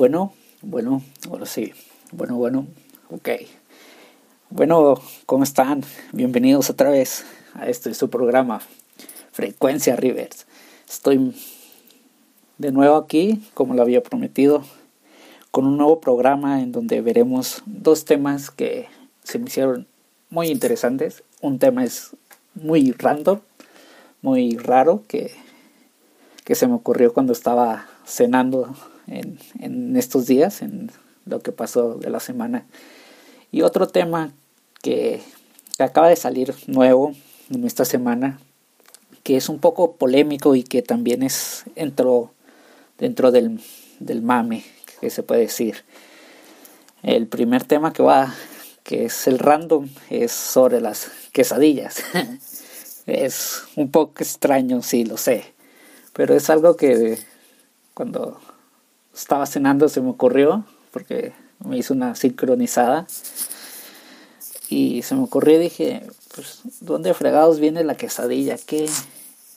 Bueno, 0.00 0.32
bueno, 0.62 1.02
ahora 1.28 1.44
sí. 1.44 1.74
Bueno, 2.10 2.36
bueno, 2.36 2.66
ok. 3.10 3.28
Bueno, 4.48 4.98
¿cómo 5.26 5.44
están? 5.44 5.84
Bienvenidos 6.12 6.70
otra 6.70 6.88
vez 6.88 7.26
a 7.52 7.68
este 7.68 7.92
su 7.92 8.08
programa, 8.08 8.62
Frecuencia 9.30 9.96
Rivers. 9.96 10.46
Estoy 10.88 11.36
de 12.56 12.72
nuevo 12.72 12.96
aquí, 12.96 13.46
como 13.52 13.74
lo 13.74 13.82
había 13.82 14.02
prometido, 14.02 14.64
con 15.50 15.66
un 15.66 15.76
nuevo 15.76 16.00
programa 16.00 16.62
en 16.62 16.72
donde 16.72 17.02
veremos 17.02 17.62
dos 17.66 18.06
temas 18.06 18.50
que 18.50 18.88
se 19.22 19.38
me 19.38 19.48
hicieron 19.48 19.86
muy 20.30 20.48
interesantes. 20.48 21.24
Un 21.42 21.58
tema 21.58 21.84
es 21.84 22.16
muy 22.54 22.92
random, 22.92 23.40
muy 24.22 24.56
raro, 24.56 25.02
que, 25.06 25.30
que 26.46 26.54
se 26.54 26.66
me 26.66 26.72
ocurrió 26.72 27.12
cuando 27.12 27.34
estaba 27.34 27.86
cenando 28.06 28.74
en, 29.10 29.38
en 29.58 29.96
estos 29.96 30.26
días, 30.26 30.62
en 30.62 30.90
lo 31.26 31.40
que 31.40 31.52
pasó 31.52 31.94
de 31.94 32.10
la 32.10 32.20
semana. 32.20 32.66
Y 33.52 33.62
otro 33.62 33.88
tema 33.88 34.32
que, 34.82 35.20
que 35.76 35.82
acaba 35.82 36.08
de 36.08 36.16
salir 36.16 36.54
nuevo 36.66 37.14
en 37.50 37.64
esta 37.64 37.84
semana, 37.84 38.40
que 39.22 39.36
es 39.36 39.48
un 39.48 39.58
poco 39.58 39.96
polémico 39.96 40.54
y 40.54 40.62
que 40.62 40.82
también 40.82 41.22
es 41.22 41.64
entró 41.74 42.32
dentro 42.98 43.30
del, 43.32 43.60
del 43.98 44.22
mame, 44.22 44.64
que 45.00 45.10
se 45.10 45.22
puede 45.22 45.42
decir. 45.42 45.84
El 47.02 47.26
primer 47.26 47.64
tema 47.64 47.92
que 47.92 48.02
va, 48.02 48.34
que 48.82 49.06
es 49.06 49.26
el 49.26 49.38
random, 49.38 49.88
es 50.10 50.32
sobre 50.32 50.80
las 50.80 51.10
quesadillas. 51.32 52.02
es 53.06 53.62
un 53.76 53.90
poco 53.90 54.14
extraño, 54.18 54.82
sí, 54.82 55.04
lo 55.04 55.16
sé. 55.16 55.44
Pero 56.12 56.34
es 56.34 56.50
algo 56.50 56.76
que 56.76 57.18
cuando 57.94 58.40
estaba 59.20 59.44
cenando 59.46 59.88
se 59.88 60.00
me 60.00 60.10
ocurrió, 60.10 60.64
porque 60.92 61.32
me 61.64 61.76
hizo 61.76 61.92
una 61.92 62.14
sincronizada. 62.14 63.06
Y 64.68 65.02
se 65.02 65.14
me 65.14 65.22
ocurrió 65.22 65.56
y 65.56 65.64
dije, 65.64 66.02
pues, 66.34 66.62
¿dónde 66.80 67.12
fregados 67.12 67.60
viene 67.60 67.84
la 67.84 67.96
quesadilla? 67.96 68.56
¿Qué 68.56 68.88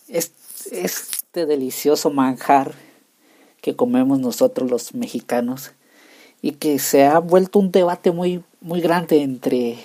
es 0.08 0.32
este 0.72 1.46
delicioso 1.46 2.10
manjar 2.10 2.74
que 3.62 3.76
comemos 3.76 4.20
nosotros 4.20 4.70
los 4.70 4.94
mexicanos? 4.94 5.72
Y 6.42 6.54
que 6.54 6.78
se 6.80 7.06
ha 7.06 7.20
vuelto 7.20 7.60
un 7.60 7.72
debate 7.72 8.12
muy, 8.12 8.44
muy 8.60 8.82
grande 8.82 9.22
entre, 9.22 9.78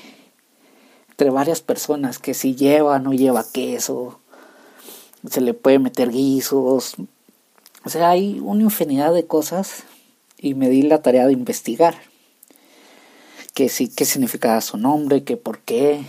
entre 1.11 1.31
varias 1.31 1.61
personas, 1.61 2.19
que 2.19 2.35
si 2.35 2.57
lleva 2.57 2.97
o 2.97 2.99
no 2.99 3.13
lleva 3.13 3.47
queso, 3.53 4.19
se 5.31 5.41
le 5.41 5.55
puede 5.55 5.79
meter 5.79 6.11
guisos, 6.11 6.97
o 7.89 7.91
sea, 7.91 8.11
hay 8.11 8.39
una 8.41 8.65
infinidad 8.65 9.15
de 9.15 9.25
cosas 9.25 9.85
y 10.37 10.53
me 10.53 10.69
di 10.69 10.83
la 10.83 11.01
tarea 11.01 11.27
de 11.27 11.33
investigar. 11.33 11.95
Que 13.55 13.71
sí, 13.71 13.89
qué 13.89 14.05
significaba 14.05 14.61
su 14.61 14.77
nombre, 14.77 15.25
que 15.25 15.39
por 15.39 15.61
qué, 15.61 16.03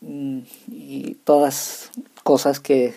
mm, 0.00 0.38
y 0.70 1.16
todas 1.24 1.90
cosas 2.22 2.60
que 2.60 2.94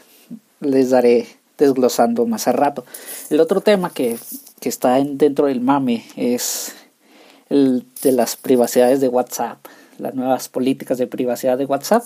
les 0.59 0.91
daré 0.91 1.25
desglosando 1.57 2.27
más 2.27 2.47
a 2.47 2.51
rato. 2.51 2.85
El 3.31 3.39
otro 3.39 3.61
tema 3.61 3.89
que, 3.89 4.19
que 4.59 4.69
está 4.69 5.03
dentro 5.03 5.47
del 5.47 5.61
mame 5.61 6.05
es 6.15 6.75
el 7.49 7.87
de 8.03 8.11
las 8.11 8.35
privacidades 8.35 9.01
de 9.01 9.07
WhatsApp, 9.07 9.65
las 9.97 10.13
nuevas 10.13 10.47
políticas 10.47 10.99
de 10.99 11.07
privacidad 11.07 11.57
de 11.57 11.65
WhatsApp, 11.65 12.03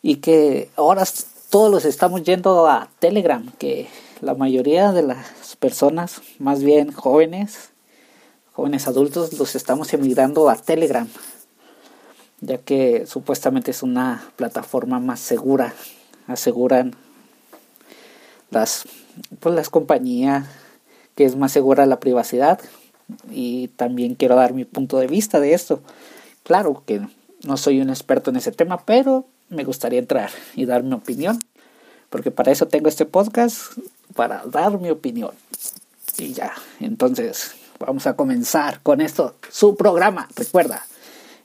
y 0.00 0.18
que 0.18 0.70
ahora 0.76 1.02
todos 1.50 1.72
los 1.72 1.84
estamos 1.86 2.22
yendo 2.22 2.68
a 2.68 2.88
Telegram, 3.00 3.50
que 3.58 3.88
la 4.22 4.34
mayoría 4.34 4.92
de 4.92 5.02
las 5.02 5.56
personas, 5.56 6.22
más 6.38 6.62
bien 6.62 6.92
jóvenes, 6.92 7.70
jóvenes 8.52 8.86
adultos, 8.86 9.36
los 9.36 9.56
estamos 9.56 9.92
emigrando 9.92 10.48
a 10.48 10.54
Telegram, 10.54 11.08
ya 12.40 12.58
que 12.58 13.04
supuestamente 13.06 13.72
es 13.72 13.82
una 13.82 14.24
plataforma 14.36 15.00
más 15.00 15.18
segura, 15.18 15.74
aseguran 16.28 16.94
las, 18.50 18.84
pues 19.40 19.56
las 19.56 19.68
compañías 19.68 20.46
que 21.16 21.24
es 21.24 21.34
más 21.34 21.50
segura 21.50 21.84
la 21.84 21.98
privacidad 21.98 22.60
y 23.28 23.68
también 23.68 24.14
quiero 24.14 24.36
dar 24.36 24.54
mi 24.54 24.64
punto 24.64 24.98
de 24.98 25.08
vista 25.08 25.40
de 25.40 25.52
esto. 25.52 25.80
Claro 26.44 26.84
que 26.86 27.00
no 27.42 27.56
soy 27.56 27.80
un 27.80 27.90
experto 27.90 28.30
en 28.30 28.36
ese 28.36 28.52
tema, 28.52 28.84
pero 28.86 29.26
me 29.48 29.64
gustaría 29.64 29.98
entrar 29.98 30.30
y 30.54 30.64
dar 30.64 30.84
mi 30.84 30.92
opinión, 30.92 31.40
porque 32.08 32.30
para 32.30 32.52
eso 32.52 32.68
tengo 32.68 32.88
este 32.88 33.04
podcast 33.04 33.72
para 34.14 34.44
dar 34.46 34.78
mi 34.78 34.90
opinión. 34.90 35.32
Y 36.18 36.32
ya, 36.32 36.52
entonces 36.80 37.54
vamos 37.78 38.06
a 38.06 38.14
comenzar 38.14 38.80
con 38.82 39.00
esto, 39.00 39.36
su 39.50 39.76
programa. 39.76 40.28
Recuerda, 40.36 40.86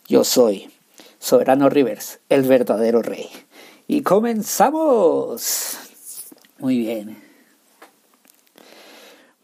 yo 0.07 0.23
soy 0.23 0.71
Soberano 1.19 1.69
Rivers, 1.69 2.19
el 2.29 2.43
verdadero 2.43 3.01
rey. 3.01 3.29
Y 3.87 4.01
comenzamos. 4.01 5.77
Muy 6.59 6.77
bien. 6.77 7.23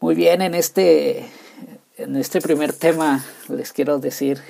Muy 0.00 0.14
bien, 0.14 0.42
en 0.42 0.54
este, 0.54 1.26
en 1.96 2.16
este 2.16 2.40
primer 2.40 2.72
tema 2.72 3.24
les 3.48 3.72
quiero 3.72 3.98
decir 3.98 4.40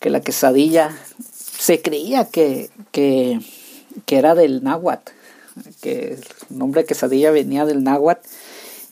que 0.00 0.08
la 0.08 0.22
quesadilla 0.22 0.96
se 1.58 1.82
creía 1.82 2.24
que, 2.24 2.70
que, 2.92 3.40
que 4.06 4.16
era 4.16 4.34
del 4.34 4.64
náhuatl 4.64 5.12
que 5.80 6.14
el 6.14 6.24
nombre 6.56 6.84
quesadilla 6.84 7.30
venía 7.30 7.64
del 7.64 7.84
náhuatl 7.84 8.26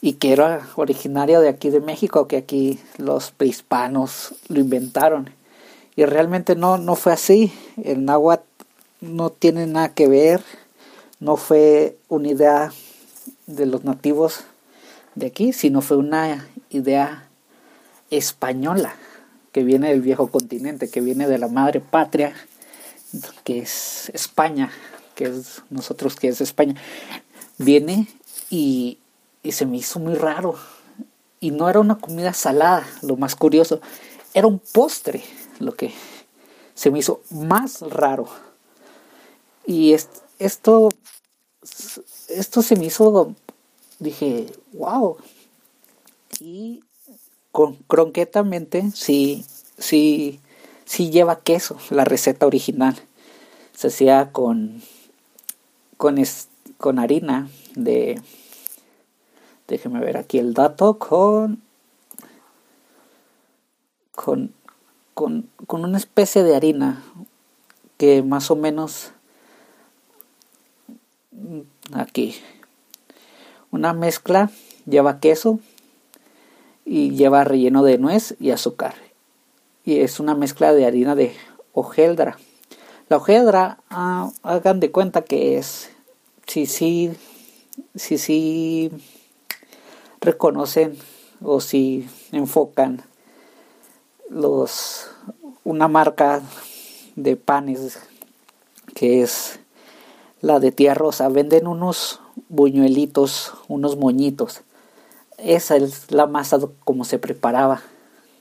y 0.01 0.13
que 0.13 0.33
era 0.33 0.67
originario 0.75 1.41
de 1.41 1.49
aquí 1.49 1.69
de 1.69 1.79
México, 1.79 2.27
que 2.27 2.37
aquí 2.37 2.79
los 2.97 3.31
prehispanos 3.31 4.35
lo 4.49 4.59
inventaron. 4.59 5.31
Y 5.95 6.05
realmente 6.05 6.55
no, 6.55 6.77
no 6.77 6.95
fue 6.95 7.13
así. 7.13 7.51
El 7.81 8.05
náhuatl 8.05 8.43
no 9.01 9.29
tiene 9.29 9.65
nada 9.67 9.89
que 9.89 10.07
ver, 10.07 10.41
no 11.19 11.37
fue 11.37 11.97
una 12.09 12.29
idea 12.29 12.71
de 13.47 13.65
los 13.65 13.83
nativos 13.83 14.41
de 15.15 15.27
aquí, 15.27 15.53
sino 15.53 15.81
fue 15.81 15.97
una 15.97 16.47
idea 16.69 17.27
española 18.11 18.95
que 19.51 19.63
viene 19.63 19.89
del 19.89 20.01
viejo 20.01 20.27
continente, 20.27 20.89
que 20.89 21.01
viene 21.01 21.27
de 21.27 21.37
la 21.37 21.47
madre 21.47 21.79
patria, 21.79 22.33
que 23.43 23.59
es 23.59 24.11
España, 24.13 24.69
que 25.15 25.25
es 25.25 25.63
nosotros 25.69 26.15
que 26.15 26.27
es 26.27 26.41
España, 26.41 26.75
viene 27.57 28.07
y, 28.49 28.99
y 29.41 29.53
se 29.53 29.65
me 29.65 29.77
hizo 29.77 29.99
muy 29.99 30.15
raro. 30.15 30.55
Y 31.39 31.51
no 31.51 31.69
era 31.69 31.79
una 31.79 31.97
comida 31.97 32.33
salada, 32.33 32.87
lo 33.01 33.17
más 33.17 33.35
curioso, 33.35 33.81
era 34.33 34.47
un 34.47 34.59
postre, 34.59 35.23
lo 35.59 35.75
que 35.75 35.93
se 36.73 36.91
me 36.91 36.99
hizo 36.99 37.21
más 37.29 37.81
raro. 37.81 38.27
Y 39.65 39.93
esto, 40.39 40.89
esto 42.29 42.61
se 42.61 42.75
me 42.75 42.85
hizo, 42.85 43.33
dije, 43.99 44.47
wow. 44.73 45.17
Y 46.39 46.83
con, 47.51 47.75
cronquetamente 47.87 48.91
sí, 48.93 49.45
sí, 49.77 50.41
sí 50.85 51.09
lleva 51.09 51.39
queso, 51.39 51.77
la 51.89 52.05
receta 52.05 52.45
original. 52.45 52.95
Se 53.75 53.87
hacía 53.87 54.31
con 54.31 54.83
con, 55.97 56.17
con 56.77 56.99
harina 56.99 57.49
de... 57.75 58.21
Déjeme 59.67 59.99
ver 59.99 60.17
aquí 60.17 60.37
el 60.37 60.53
dato 60.53 60.97
con... 60.99 61.61
Con, 64.13 64.53
con, 65.13 65.49
con 65.67 65.83
una 65.83 65.97
especie 65.97 66.43
de 66.43 66.55
harina 66.55 67.03
que 67.97 68.23
más 68.23 68.49
o 68.51 68.55
menos 68.55 69.11
aquí 71.93 72.35
una 73.71 73.93
mezcla 73.93 74.49
lleva 74.85 75.19
queso 75.19 75.59
y 76.85 77.11
lleva 77.11 77.43
relleno 77.43 77.83
de 77.83 77.97
nuez 77.97 78.35
y 78.39 78.51
azúcar. 78.51 78.95
Y 79.83 79.99
es 79.99 80.19
una 80.19 80.35
mezcla 80.35 80.73
de 80.73 80.85
harina 80.85 81.15
de 81.15 81.35
hojeldra. 81.73 82.37
La 83.09 83.17
hojedra, 83.17 83.79
ah, 83.89 84.31
hagan 84.43 84.79
de 84.79 84.91
cuenta 84.91 85.23
que 85.23 85.57
es, 85.57 85.91
si 86.47 86.65
sí, 86.65 87.13
si, 87.95 88.17
si 88.17 88.91
reconocen 90.21 90.97
o 91.41 91.59
si 91.59 92.07
enfocan 92.31 93.01
los 94.29 95.07
una 95.63 95.87
marca 95.87 96.41
de 97.15 97.35
panes 97.35 97.99
que 98.93 99.21
es 99.21 99.59
la 100.41 100.59
de 100.59 100.71
tía 100.71 100.93
rosa. 100.93 101.27
Venden 101.29 101.67
unos 101.67 102.21
buñuelitos 102.49 103.53
unos 103.67 103.97
moñitos. 103.97 104.61
Esa 105.37 105.75
es 105.75 106.11
la 106.11 106.27
masa 106.27 106.59
como 106.83 107.03
se 107.03 107.19
preparaba 107.19 107.81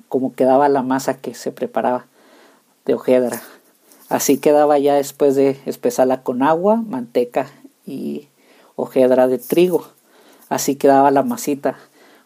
como 0.08 0.34
quedaba 0.34 0.68
la 0.68 0.82
masa 0.82 1.18
que 1.18 1.34
se 1.34 1.50
preparaba 1.50 2.06
de 2.84 2.94
hojedra 2.94 3.42
Así 4.08 4.38
quedaba 4.38 4.78
ya 4.78 4.94
después 4.94 5.34
de 5.34 5.58
espesarla 5.64 6.22
con 6.22 6.42
agua, 6.42 6.76
manteca 6.76 7.50
y 7.86 8.28
hojedra 8.76 9.28
de 9.28 9.38
trigo. 9.38 9.88
Así 10.48 10.76
quedaba 10.76 11.10
la 11.10 11.22
masita 11.22 11.78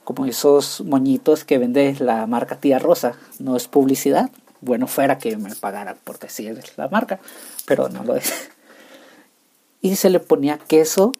como 0.04 0.24
esos 0.26 0.80
moñitos 0.80 1.44
que 1.44 1.58
vende 1.58 1.94
la 2.00 2.26
marca 2.26 2.58
Tía 2.58 2.78
Rosa. 2.78 3.14
No 3.38 3.56
es 3.56 3.68
publicidad. 3.68 4.30
Bueno, 4.60 4.86
fuera 4.86 5.18
que 5.18 5.36
me 5.36 5.54
pagara 5.54 5.94
por 5.94 6.18
decir 6.18 6.60
la 6.76 6.88
marca, 6.88 7.20
pero 7.66 7.88
no 7.88 8.04
lo 8.04 8.16
es. 8.16 8.32
Y 9.80 9.94
se 9.94 10.10
le 10.10 10.18
ponía 10.18 10.58
queso, 10.58 11.12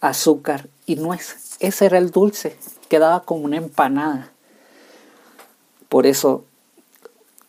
azúcar 0.00 0.68
y 0.86 0.96
nuez. 0.96 1.58
Ese 1.60 1.84
era 1.84 1.98
el 1.98 2.10
dulce. 2.10 2.56
Quedaba 2.88 3.24
como 3.24 3.44
una 3.44 3.58
empanada. 3.58 4.32
Por 5.90 6.06
eso 6.06 6.46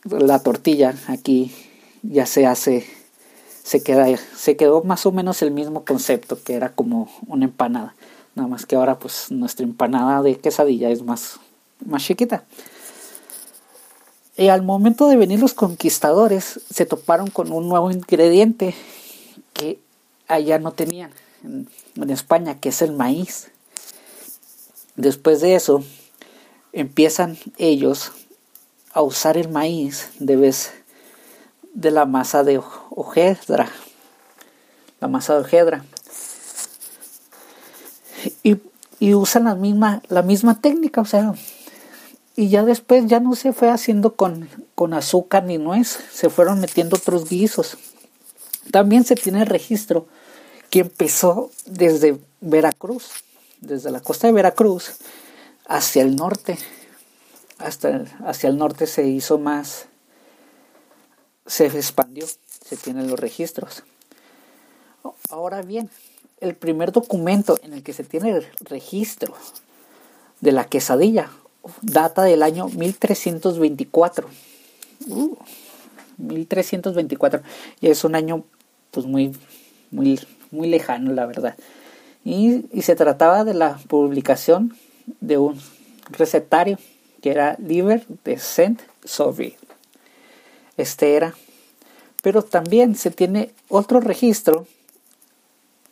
la 0.04 0.42
tortilla 0.42 0.94
aquí 1.06 1.54
ya 2.02 2.26
se 2.26 2.46
hace, 2.46 2.86
se 3.68 3.82
queda, 3.82 4.06
se 4.34 4.56
quedó 4.56 4.82
más 4.82 5.04
o 5.04 5.12
menos 5.12 5.42
el 5.42 5.50
mismo 5.50 5.84
concepto 5.84 6.42
que 6.42 6.54
era 6.54 6.72
como 6.72 7.10
una 7.26 7.44
empanada. 7.44 7.94
Nada 8.34 8.48
más 8.48 8.64
que 8.64 8.76
ahora 8.76 8.98
pues 8.98 9.30
nuestra 9.30 9.66
empanada 9.66 10.22
de 10.22 10.38
quesadilla 10.38 10.88
es 10.88 11.02
más, 11.02 11.38
más 11.84 12.02
chiquita. 12.02 12.44
Y 14.38 14.48
al 14.48 14.62
momento 14.62 15.06
de 15.06 15.18
venir 15.18 15.38
los 15.38 15.52
conquistadores 15.52 16.60
se 16.70 16.86
toparon 16.86 17.28
con 17.28 17.52
un 17.52 17.68
nuevo 17.68 17.90
ingrediente 17.90 18.74
que 19.52 19.78
allá 20.28 20.58
no 20.58 20.72
tenían 20.72 21.10
en, 21.44 21.68
en 21.94 22.08
España, 22.08 22.58
que 22.58 22.70
es 22.70 22.80
el 22.80 22.92
maíz. 22.92 23.50
Después 24.96 25.42
de 25.42 25.56
eso, 25.56 25.84
empiezan 26.72 27.36
ellos 27.58 28.12
a 28.94 29.02
usar 29.02 29.36
el 29.36 29.50
maíz 29.50 30.08
de 30.20 30.36
vez 30.36 30.72
de 31.78 31.92
la 31.92 32.06
masa 32.06 32.42
de 32.42 32.60
hojedra. 32.90 33.68
La 35.00 35.06
masa 35.06 35.34
de 35.34 35.40
hojedra. 35.40 35.84
Y, 38.42 38.56
y 38.98 39.14
usan 39.14 39.44
la 39.44 39.54
misma, 39.54 40.02
la 40.08 40.22
misma 40.22 40.60
técnica, 40.60 41.00
o 41.00 41.04
sea, 41.04 41.34
y 42.34 42.48
ya 42.48 42.64
después 42.64 43.06
ya 43.06 43.20
no 43.20 43.36
se 43.36 43.52
fue 43.52 43.70
haciendo 43.70 44.16
con, 44.16 44.48
con 44.74 44.92
azúcar 44.92 45.44
ni 45.44 45.56
nuez, 45.58 45.98
se 46.12 46.30
fueron 46.30 46.60
metiendo 46.60 46.96
otros 46.96 47.28
guisos. 47.28 47.78
También 48.72 49.04
se 49.04 49.14
tiene 49.14 49.44
registro 49.44 50.08
que 50.70 50.80
empezó 50.80 51.50
desde 51.64 52.18
Veracruz, 52.40 53.10
desde 53.60 53.92
la 53.92 54.00
costa 54.00 54.26
de 54.26 54.32
Veracruz 54.32 54.96
hacia 55.68 56.02
el 56.02 56.16
norte 56.16 56.58
hasta 57.58 58.04
hacia 58.24 58.48
el 58.48 58.56
norte 58.56 58.86
se 58.86 59.06
hizo 59.06 59.38
más, 59.38 59.87
se 61.48 61.66
expandió, 61.66 62.26
se 62.26 62.76
tienen 62.76 63.08
los 63.08 63.18
registros. 63.18 63.82
Ahora 65.30 65.62
bien, 65.62 65.90
el 66.40 66.54
primer 66.54 66.92
documento 66.92 67.58
en 67.62 67.72
el 67.72 67.82
que 67.82 67.92
se 67.92 68.04
tiene 68.04 68.30
el 68.30 68.46
registro 68.60 69.34
de 70.40 70.52
la 70.52 70.64
quesadilla 70.64 71.30
data 71.82 72.22
del 72.22 72.42
año 72.42 72.68
1324. 72.68 74.28
1324. 76.18 77.40
Uh, 77.40 77.42
y 77.80 77.88
es 77.88 78.04
un 78.04 78.14
año 78.14 78.44
pues 78.90 79.06
muy, 79.06 79.36
muy, 79.90 80.20
muy 80.50 80.68
lejano, 80.68 81.12
la 81.12 81.26
verdad. 81.26 81.56
Y, 82.24 82.66
y 82.72 82.82
se 82.82 82.94
trataba 82.94 83.44
de 83.44 83.54
la 83.54 83.78
publicación 83.88 84.76
de 85.20 85.38
un 85.38 85.60
recetario 86.10 86.78
que 87.22 87.30
era 87.30 87.56
Liber 87.58 88.06
de 88.24 88.38
Saint 88.38 88.80
Sauvy. 90.78 90.82
Este 90.82 91.16
era. 91.16 91.34
Pero 92.22 92.42
también 92.42 92.94
se 92.94 93.10
tiene 93.10 93.52
otro 93.68 94.00
registro 94.00 94.66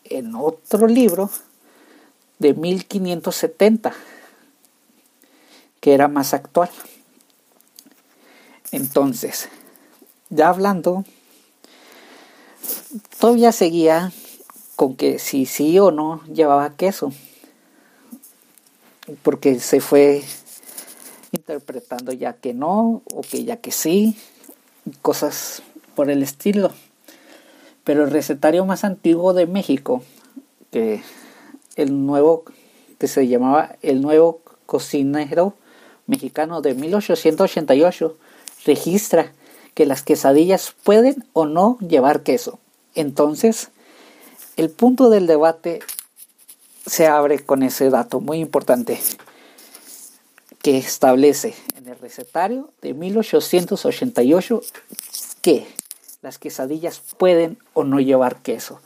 en 0.04 0.34
otro 0.34 0.86
libro 0.86 1.30
de 2.38 2.54
1570, 2.54 3.92
que 5.80 5.94
era 5.94 6.08
más 6.08 6.34
actual. 6.34 6.70
Entonces, 8.72 9.48
ya 10.30 10.48
hablando, 10.48 11.04
todavía 13.18 13.52
seguía 13.52 14.12
con 14.74 14.96
que 14.96 15.18
si 15.18 15.46
sí 15.46 15.78
o 15.78 15.90
no 15.90 16.22
llevaba 16.24 16.76
queso, 16.76 17.12
porque 19.22 19.60
se 19.60 19.80
fue 19.80 20.22
interpretando 21.32 22.12
ya 22.12 22.34
que 22.34 22.52
no 22.52 23.02
o 23.14 23.22
que 23.22 23.44
ya 23.44 23.58
que 23.58 23.70
sí, 23.70 24.16
cosas 25.02 25.62
por 25.94 26.10
el 26.10 26.22
estilo. 26.22 26.72
Pero 27.84 28.04
el 28.04 28.10
recetario 28.10 28.64
más 28.64 28.84
antiguo 28.84 29.32
de 29.32 29.46
México, 29.46 30.02
que 30.70 31.02
el 31.76 32.06
nuevo 32.06 32.44
que 32.98 33.08
se 33.08 33.28
llamaba 33.28 33.76
el 33.82 34.00
nuevo 34.00 34.40
cocinero 34.64 35.54
mexicano 36.06 36.62
de 36.62 36.74
1888 36.74 38.16
registra 38.64 39.32
que 39.74 39.86
las 39.86 40.02
quesadillas 40.02 40.74
pueden 40.82 41.24
o 41.32 41.44
no 41.46 41.78
llevar 41.80 42.22
queso. 42.22 42.58
Entonces, 42.94 43.68
el 44.56 44.70
punto 44.70 45.10
del 45.10 45.26
debate 45.26 45.80
se 46.86 47.06
abre 47.06 47.40
con 47.40 47.62
ese 47.62 47.90
dato 47.90 48.20
muy 48.20 48.38
importante 48.38 48.98
que 50.66 50.78
establece 50.78 51.54
en 51.76 51.86
el 51.86 51.96
recetario 51.96 52.72
de 52.82 52.92
1888 52.92 54.62
que 55.40 55.64
las 56.22 56.38
quesadillas 56.38 57.00
pueden 57.16 57.56
o 57.72 57.84
no 57.84 58.00
llevar 58.00 58.42
queso. 58.42 58.80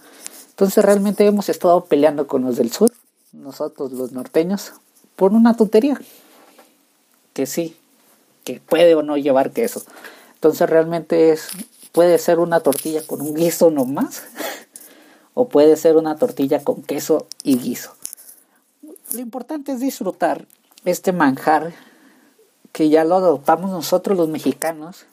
Entonces 0.50 0.84
realmente 0.84 1.24
hemos 1.24 1.48
estado 1.48 1.86
peleando 1.86 2.26
con 2.26 2.44
los 2.44 2.58
del 2.58 2.70
sur, 2.70 2.92
nosotros 3.32 3.92
los 3.92 4.12
norteños, 4.12 4.74
por 5.16 5.32
una 5.32 5.56
tontería. 5.56 5.98
Que 7.32 7.46
sí, 7.46 7.78
que 8.44 8.60
puede 8.60 8.94
o 8.94 9.02
no 9.02 9.16
llevar 9.16 9.50
queso. 9.52 9.82
Entonces 10.34 10.68
realmente 10.68 11.32
es, 11.32 11.48
puede 11.92 12.18
ser 12.18 12.40
una 12.40 12.60
tortilla 12.60 13.06
con 13.06 13.22
un 13.22 13.32
guiso 13.32 13.70
nomás, 13.70 14.24
o 15.32 15.48
puede 15.48 15.78
ser 15.78 15.96
una 15.96 16.16
tortilla 16.16 16.62
con 16.62 16.82
queso 16.82 17.26
y 17.42 17.56
guiso. 17.56 17.94
Lo 19.14 19.20
importante 19.20 19.72
es 19.72 19.80
disfrutar 19.80 20.46
este 20.84 21.12
manjar 21.12 21.72
que 22.72 22.88
ya 22.88 23.04
lo 23.04 23.16
adoptamos 23.16 23.70
nosotros 23.70 24.16
los 24.16 24.28
mexicanos 24.28 25.06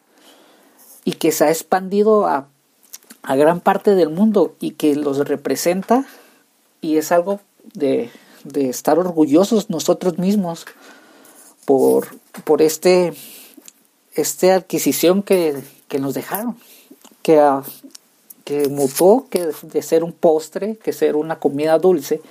y 1.04 1.14
que 1.14 1.32
se 1.32 1.46
ha 1.46 1.50
expandido 1.50 2.28
a, 2.28 2.48
a 3.24 3.36
gran 3.36 3.60
parte 3.60 3.96
del 3.96 4.10
mundo 4.10 4.56
y 4.60 4.72
que 4.72 4.96
los 4.96 5.18
representa 5.28 6.06
y 6.82 6.98
es 6.98 7.12
algo 7.12 7.40
de, 7.74 8.10
de 8.44 8.70
estar 8.70 9.00
orgullosos 9.00 9.70
nosotros 9.70 10.18
mismos 10.18 10.66
por, 11.66 12.08
por 12.46 12.62
este, 12.62 13.14
esta 14.14 14.56
adquisición 14.56 15.24
que, 15.24 15.62
que 15.88 16.00
nos 16.00 16.14
dejaron, 16.14 16.58
que, 17.22 17.42
que 18.46 18.70
mutó 18.70 19.28
que 19.30 19.52
de 19.64 19.82
ser 19.82 20.04
un 20.04 20.14
postre, 20.14 20.78
que 20.78 20.94
ser 20.94 21.16
una 21.16 21.40
comida 21.40 21.78
dulce, 21.78 22.22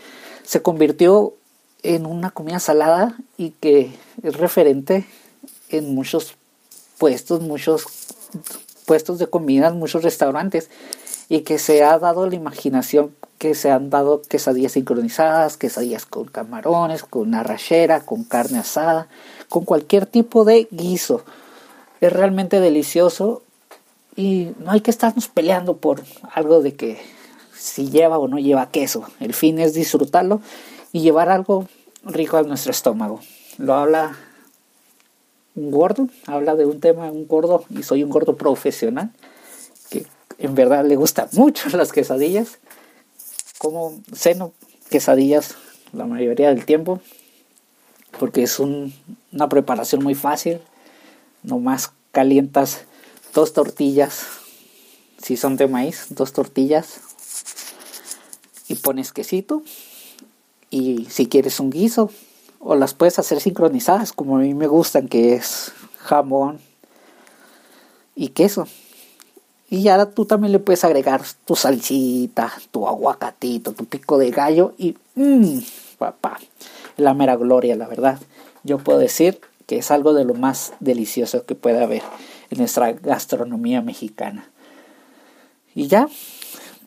se 0.43 0.63
convirtió 0.63 1.35
en 1.83 2.07
una 2.07 2.31
comida 2.31 2.59
salada 2.59 3.17
y 3.37 3.51
que 3.51 3.93
es 4.23 4.37
referente 4.37 5.07
en 5.69 5.95
muchos 5.95 6.35
puestos, 6.99 7.41
muchos 7.41 7.87
puestos 8.87 9.19
de 9.19 9.27
comida, 9.27 9.73
muchos 9.73 10.03
restaurantes 10.03 10.71
y 11.29 11.41
que 11.41 11.59
se 11.59 11.83
ha 11.83 11.99
dado 11.99 12.29
la 12.29 12.37
imaginación 12.37 13.15
que 13.39 13.55
se 13.55 13.71
han 13.71 13.91
dado 13.91 14.23
quesadillas 14.23 14.73
sincronizadas, 14.73 15.57
quesadillas 15.57 16.07
con 16.07 16.27
camarones, 16.27 17.03
con 17.03 17.35
arrachera, 17.35 18.01
con 18.01 18.25
carne 18.25 18.59
asada, 18.59 19.09
con 19.49 19.65
cualquier 19.65 20.07
tipo 20.07 20.45
de 20.45 20.69
guiso. 20.71 21.23
Es 22.01 22.13
realmente 22.13 22.61
delicioso 22.61 23.43
y 24.15 24.53
no 24.59 24.71
hay 24.71 24.81
que 24.81 24.91
estarnos 24.91 25.29
peleando 25.29 25.77
por 25.77 26.03
algo 26.33 26.63
de 26.63 26.75
que 26.75 26.99
si 27.55 27.91
lleva 27.91 28.19
o 28.19 28.29
no 28.29 28.39
lleva 28.39 28.71
queso. 28.71 29.05
El 29.21 29.35
fin 29.35 29.59
es 29.59 29.75
disfrutarlo 29.75 30.41
y 30.97 31.01
llevar 31.01 31.29
algo 31.29 31.69
rico 32.05 32.39
a 32.39 32.43
nuestro 32.43 32.73
estómago. 32.73 33.21
Lo 33.59 33.75
habla 33.75 34.17
un 35.55 35.71
gordo, 35.71 36.09
habla 36.25 36.57
de 36.57 36.65
un 36.65 36.81
tema, 36.81 37.13
un 37.13 37.29
gordo, 37.29 37.67
y 37.69 37.83
soy 37.83 38.03
un 38.03 38.09
gordo 38.09 38.39
profesional, 38.39 39.13
que 39.91 40.07
en 40.39 40.55
verdad 40.55 40.87
le 40.87 40.97
gustan 40.97 41.29
mucho 41.33 41.69
las 41.77 41.93
quesadillas, 41.93 42.61
como 43.59 44.01
ceno 44.15 44.55
quesadillas 44.89 45.57
la 45.93 46.07
mayoría 46.07 46.49
del 46.49 46.65
tiempo, 46.65 47.03
porque 48.19 48.45
es 48.45 48.59
una 48.59 49.51
preparación 49.51 50.03
muy 50.03 50.15
fácil, 50.15 50.61
nomás 51.43 51.93
calientas 52.11 52.87
dos 53.35 53.53
tortillas, 53.53 54.25
si 55.23 55.37
son 55.37 55.59
de 55.59 55.69
maíz, 55.69 56.07
dos 56.09 56.33
tortillas, 56.33 57.03
y 58.67 58.77
pones 58.77 59.13
quesito, 59.13 59.63
y 60.71 61.07
si 61.11 61.27
quieres 61.27 61.61
un 61.61 61.71
guiso, 61.71 62.11
o 62.59 62.75
las 62.75 62.95
puedes 62.95 63.19
hacer 63.19 63.41
sincronizadas 63.41 64.13
como 64.13 64.37
a 64.37 64.41
mí 64.41 64.55
me 64.55 64.67
gustan, 64.67 65.09
que 65.09 65.35
es 65.35 65.73
jamón 65.99 66.59
y 68.15 68.29
queso. 68.29 68.67
Y 69.69 69.83
ya 69.83 70.07
tú 70.07 70.27
también 70.27 70.53
le 70.53 70.59
puedes 70.59 70.85
agregar 70.85 71.23
tu 71.45 71.57
salsita, 71.57 72.53
tu 72.71 72.87
aguacatito, 72.87 73.73
tu 73.73 73.85
pico 73.85 74.17
de 74.19 74.31
gallo 74.31 74.75
y 74.79 74.97
mmm, 75.15 75.59
papá. 75.99 76.39
la 76.97 77.15
mera 77.15 77.37
gloria, 77.37 77.77
la 77.77 77.89
verdad. 77.89 78.21
Yo 78.63 78.79
puedo 78.79 78.99
decir 78.99 79.41
que 79.67 79.79
es 79.79 79.91
algo 79.91 80.13
de 80.13 80.25
lo 80.25 80.35
más 80.35 80.73
delicioso 80.81 81.45
que 81.47 81.55
puede 81.55 81.83
haber 81.83 82.03
en 82.51 82.59
nuestra 82.59 82.93
gastronomía 82.93 83.83
mexicana. 83.83 84.49
Y 85.75 85.89
ya, 85.89 86.09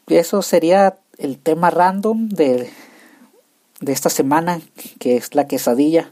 eso 0.08 0.42
sería 0.42 0.98
el 1.18 1.38
tema 1.38 1.70
random 1.70 2.30
de, 2.30 2.72
de 3.80 3.94
esta 3.94 4.10
semana, 4.10 4.62
que 5.00 5.18
es 5.18 5.36
la 5.36 5.48
quesadilla. 5.48 6.12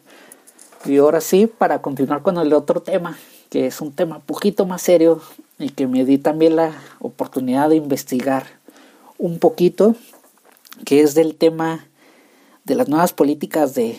Y 0.86 0.98
ahora 0.98 1.22
sí, 1.22 1.48
para 1.48 1.82
continuar 1.82 2.22
con 2.22 2.38
el 2.38 2.54
otro 2.54 2.82
tema, 2.82 3.18
que 3.50 3.68
es 3.68 3.82
un 3.82 3.92
tema 3.92 4.20
poquito 4.20 4.66
más 4.66 4.82
serio 4.82 5.22
y 5.60 5.70
que 5.70 5.88
me 5.88 6.06
di 6.06 6.18
también 6.18 6.56
la 6.56 6.74
oportunidad 7.00 7.70
de 7.70 7.76
investigar 7.76 8.46
un 9.18 9.40
poquito, 9.40 9.96
que 10.86 11.02
es 11.02 11.16
del 11.16 11.36
tema 11.36 11.88
de 12.64 12.76
las 12.76 12.88
nuevas 12.88 13.14
políticas 13.14 13.74
de, 13.74 13.98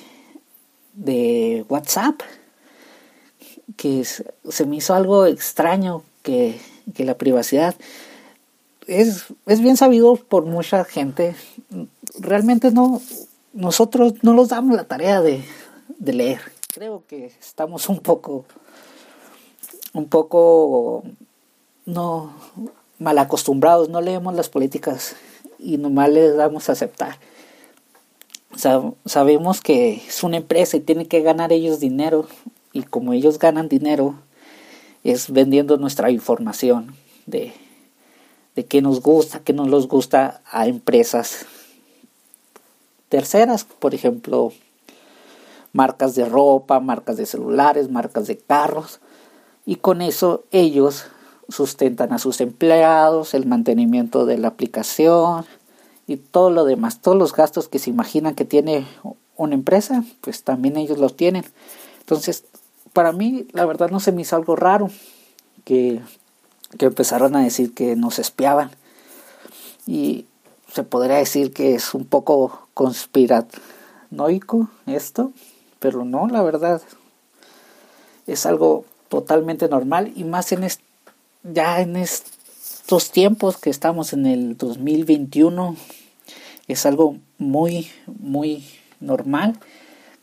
de 0.95 1.65
WhatsApp, 1.69 2.21
que 3.77 4.05
se 4.05 4.67
me 4.67 4.77
hizo 4.77 4.95
algo 4.95 5.27
extraño 5.27 6.03
que, 6.23 6.61
que 6.95 7.05
la 7.05 7.17
privacidad 7.17 7.75
es, 8.89 9.27
es 9.47 9.61
bien 9.61 9.77
sabido 9.77 10.17
por 10.17 10.45
mucha 10.47 10.85
gente. 10.85 11.37
Realmente 12.19 12.71
no, 12.73 13.01
nosotros 13.53 14.15
no 14.23 14.35
nos 14.35 14.49
damos 14.49 14.77
la 14.77 14.85
tarea 14.85 15.21
de, 15.21 15.45
de 15.99 16.13
leer. 16.13 16.41
Creo 16.73 17.05
que 17.07 17.27
estamos 17.41 17.89
un 17.89 18.01
poco, 18.01 18.45
un 19.93 20.09
poco 20.09 21.03
no 21.87 22.33
mal 22.99 23.19
acostumbrados, 23.19 23.89
no 23.89 24.01
leemos 24.01 24.35
las 24.35 24.49
políticas 24.49 25.17
y 25.59 25.79
nomás 25.79 26.11
les 26.11 26.37
damos 26.37 26.69
a 26.69 26.73
aceptar. 26.73 27.19
sabemos 29.07 29.61
que 29.61 30.03
es 30.07 30.23
una 30.23 30.37
empresa 30.37 30.77
y 30.77 30.81
tienen 30.81 31.07
que 31.07 31.23
ganar 31.23 31.53
ellos 31.53 31.81
dinero 31.81 32.27
y 32.73 32.83
como 32.83 33.13
ellos 33.13 33.39
ganan 33.39 33.69
dinero 33.69 34.15
es 35.05 35.31
vendiendo 35.31 35.77
nuestra 35.77 36.11
información 36.11 36.95
de 37.27 37.53
de 38.59 38.67
qué 38.67 38.83
nos 38.83 39.01
gusta, 39.03 39.39
qué 39.39 39.53
no 39.53 39.67
nos 39.67 39.87
gusta 39.87 40.43
a 40.51 40.67
empresas 40.67 41.47
terceras, 43.09 43.65
por 43.65 43.95
ejemplo, 43.95 44.53
marcas 45.73 46.15
de 46.15 46.25
ropa, 46.25 46.81
marcas 46.81 47.17
de 47.17 47.27
celulares, 47.27 47.91
marcas 47.91 48.27
de 48.27 48.39
carros, 48.39 49.01
y 49.67 49.77
con 49.77 50.03
eso 50.03 50.45
ellos 50.51 51.05
sustentan 51.49 52.13
a 52.13 52.19
sus 52.19 52.41
empleados, 52.41 53.35
el 53.35 53.47
mantenimiento 53.47 54.27
de 54.27 54.39
la 54.39 54.49
aplicación 54.49 55.45
y 56.07 56.17
todo 56.17 56.51
lo 56.51 56.65
demás, 56.65 57.01
todos 57.01 57.17
los 57.17 57.35
gastos 57.35 57.69
que 57.69 57.79
se 57.79 57.91
imaginan 57.91 58.35
que 58.35 58.45
tiene 58.45 58.87
una 59.37 59.55
empresa, 59.55 60.05
pues 60.21 60.43
también 60.43 60.77
ellos 60.77 60.99
los 60.99 61.17
tienen. 61.17 61.45
Entonces, 62.01 62.45
para 62.93 63.13
mí, 63.13 63.47
la 63.53 63.67
verdad 63.67 63.91
no 63.91 64.01
se 64.01 64.13
me 64.13 64.23
hizo 64.23 64.37
algo 64.37 64.57
raro 64.57 64.91
que 65.65 66.01
que 66.77 66.87
empezaron 66.87 67.35
a 67.37 67.43
decir 67.43 67.73
que 67.73 67.97
nos 67.97 68.19
espiaban. 68.19 68.71
Y 69.87 70.27
se 70.79 70.85
podría 70.85 71.17
decir 71.17 71.53
que 71.53 71.75
es 71.75 71.93
un 71.93 72.05
poco 72.05 72.69
conspiranoico 72.73 74.71
esto, 74.87 75.33
pero 75.81 76.05
no, 76.05 76.29
la 76.29 76.41
verdad 76.41 76.81
es 78.29 78.47
algo 78.47 78.85
totalmente 79.09 79.69
normal 79.69 80.13
y 80.15 80.23
más 80.23 80.53
en 80.53 80.69
ya 81.43 81.81
en 81.81 81.97
estos 81.97 83.11
tiempos 83.11 83.57
que 83.57 83.71
estamos 83.71 84.13
en 84.13 84.27
el 84.27 84.57
2021 84.57 85.75
es 86.69 86.87
algo 86.87 87.17
muy 87.39 87.91
muy 88.07 88.65
normal. 89.01 89.59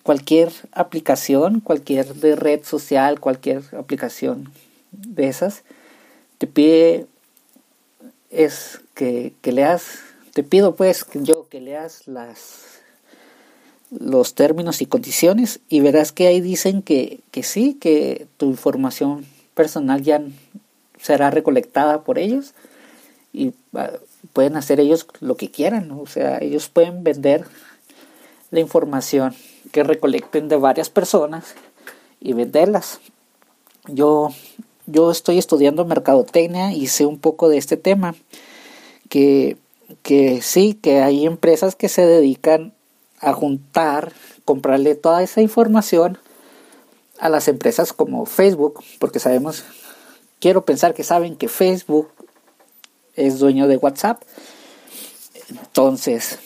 Cualquier 0.03 0.53
aplicación 0.71 1.59
cualquier 1.59 2.17
red 2.39 2.63
social 2.63 3.19
cualquier 3.19 3.61
aplicación 3.77 4.53
de 4.93 5.27
esas 5.27 5.63
te 6.37 6.47
pide 6.47 7.07
es 8.29 8.79
que, 8.93 9.33
leas, 9.43 9.99
te 10.35 10.43
pido 10.43 10.75
pues 10.75 11.05
yo 11.13 11.47
que 11.47 11.61
leas 11.61 12.09
las 12.09 12.81
los 13.89 14.35
términos 14.35 14.81
y 14.81 14.85
condiciones 14.85 15.61
y 15.69 15.79
verás 15.79 16.11
que 16.11 16.27
ahí 16.27 16.41
dicen 16.41 16.81
que, 16.81 17.21
que 17.31 17.41
sí, 17.41 17.75
que 17.75 18.27
tu 18.35 18.47
información 18.47 19.25
personal 19.53 20.01
ya 20.01 20.21
será 21.01 21.31
recolectada 21.31 22.03
por 22.03 22.19
ellos 22.19 22.53
y 23.31 23.53
ah, 23.75 23.91
pueden 24.33 24.57
hacer 24.57 24.81
ellos 24.81 25.07
lo 25.21 25.37
que 25.37 25.51
quieran, 25.51 25.89
o 25.91 26.05
sea, 26.05 26.39
ellos 26.41 26.67
pueden 26.67 27.05
vender 27.05 27.45
la 28.51 28.59
información 28.59 29.33
que 29.71 29.83
recolecten 29.83 30.49
de 30.49 30.57
varias 30.57 30.89
personas 30.89 31.55
y 32.19 32.33
venderlas. 32.33 32.99
Yo 33.87 34.31
yo 34.85 35.11
estoy 35.11 35.37
estudiando 35.37 35.85
mercadotecnia 35.85 36.73
y 36.73 36.87
sé 36.87 37.05
un 37.05 37.19
poco 37.19 37.47
de 37.47 37.57
este 37.57 37.77
tema, 37.77 38.15
que, 39.07 39.55
que 40.01 40.41
sí, 40.41 40.73
que 40.73 41.01
hay 41.01 41.25
empresas 41.25 41.75
que 41.75 41.89
se 41.89 42.05
dedican 42.05 42.73
a 43.19 43.33
juntar, 43.33 44.13
comprarle 44.43 44.95
toda 44.95 45.23
esa 45.23 45.41
información 45.41 46.17
a 47.19 47.29
las 47.29 47.47
empresas 47.47 47.93
como 47.93 48.25
Facebook, 48.25 48.83
porque 48.99 49.19
sabemos, 49.19 49.63
quiero 50.39 50.65
pensar 50.65 50.93
que 50.93 51.03
saben 51.03 51.35
que 51.35 51.47
Facebook 51.47 52.09
es 53.15 53.39
dueño 53.39 53.67
de 53.67 53.77
WhatsApp. 53.77 54.21
Entonces, 55.49 56.39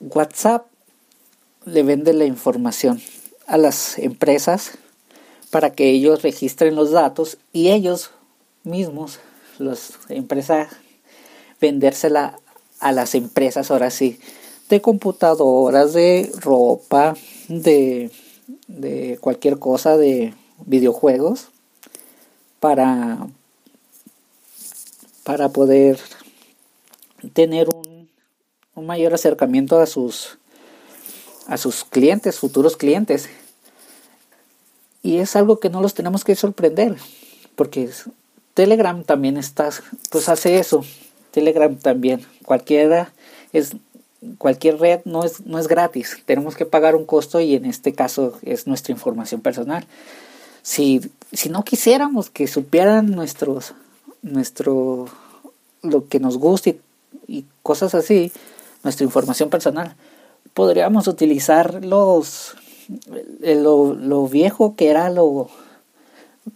WhatsApp 0.00 0.66
le 1.64 1.82
vende 1.82 2.12
la 2.12 2.24
información 2.24 3.00
a 3.46 3.58
las 3.58 3.98
empresas 3.98 4.78
para 5.50 5.70
que 5.70 5.90
ellos 5.90 6.22
registren 6.22 6.74
los 6.74 6.90
datos 6.90 7.38
y 7.52 7.70
ellos 7.70 8.10
mismos, 8.64 9.20
las 9.58 9.98
empresas, 10.08 10.68
vendérsela 11.60 12.38
a 12.80 12.92
las 12.92 13.14
empresas 13.14 13.70
ahora 13.70 13.90
sí, 13.90 14.18
de 14.68 14.80
computadoras, 14.80 15.92
de 15.92 16.30
ropa, 16.40 17.16
de, 17.48 18.10
de 18.66 19.18
cualquier 19.20 19.58
cosa, 19.58 19.96
de 19.96 20.34
videojuegos, 20.66 21.48
para, 22.60 23.26
para 25.24 25.48
poder 25.48 25.98
tener 27.32 27.68
un, 27.74 28.08
un 28.74 28.86
mayor 28.86 29.14
acercamiento 29.14 29.80
a 29.80 29.86
sus, 29.86 30.38
a 31.46 31.56
sus 31.56 31.84
clientes, 31.84 32.38
futuros 32.38 32.76
clientes. 32.76 33.28
Y 35.02 35.18
es 35.18 35.36
algo 35.36 35.60
que 35.60 35.70
no 35.70 35.80
los 35.80 35.94
tenemos 35.94 36.24
que 36.24 36.34
sorprender, 36.34 36.96
porque 37.56 37.90
Telegram 38.54 39.04
también 39.04 39.36
está, 39.36 39.70
pues 40.10 40.28
hace 40.28 40.58
eso. 40.58 40.84
Telegram 41.30 41.74
también, 41.76 42.24
cualquiera 42.44 43.12
es 43.52 43.76
cualquier 44.38 44.80
red 44.80 45.00
no 45.04 45.22
es 45.22 45.46
no 45.46 45.58
es 45.58 45.68
gratis, 45.68 46.18
tenemos 46.24 46.56
que 46.56 46.66
pagar 46.66 46.96
un 46.96 47.04
costo 47.04 47.40
y 47.40 47.54
en 47.54 47.64
este 47.64 47.92
caso 47.92 48.38
es 48.42 48.66
nuestra 48.66 48.92
información 48.92 49.40
personal. 49.40 49.86
Si 50.62 51.00
si 51.32 51.48
no 51.48 51.64
quisiéramos 51.64 52.30
que 52.30 52.46
supieran 52.46 53.10
nuestros 53.10 53.74
nuestro 54.22 55.06
lo 55.82 56.08
que 56.08 56.20
nos 56.20 56.38
gusta 56.38 56.70
y, 57.26 57.44
cosas 57.62 57.94
así, 57.94 58.32
nuestra 58.82 59.04
información 59.04 59.50
personal, 59.50 59.94
podríamos 60.54 61.06
utilizar 61.06 61.84
los 61.84 62.56
lo, 63.40 63.94
lo 63.94 64.26
viejo 64.26 64.74
que 64.74 64.88
era 64.88 65.10
lo, 65.10 65.50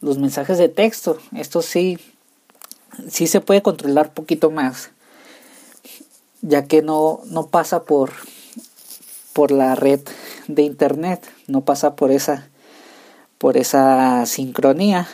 los 0.00 0.18
mensajes 0.18 0.58
de 0.58 0.68
texto. 0.68 1.18
Esto 1.36 1.62
sí, 1.62 1.98
sí 3.08 3.26
se 3.26 3.40
puede 3.40 3.62
controlar 3.62 4.12
poquito 4.12 4.50
más, 4.50 4.90
ya 6.40 6.66
que 6.66 6.82
no, 6.82 7.20
no 7.26 7.46
pasa 7.46 7.84
por, 7.84 8.12
por 9.32 9.50
la 9.50 9.74
red 9.74 10.00
de 10.48 10.62
internet, 10.62 11.24
no 11.46 11.62
pasa 11.62 11.96
por 11.96 12.10
esa, 12.10 12.48
por 13.38 13.56
esa 13.56 14.26
sincronía. 14.26 15.08